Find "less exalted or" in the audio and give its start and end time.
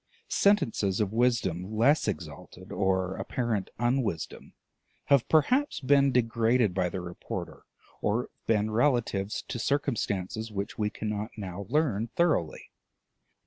1.77-3.13